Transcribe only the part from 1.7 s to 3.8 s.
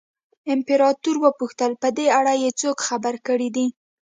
په دې اړه یې څوک خبر کړي دي.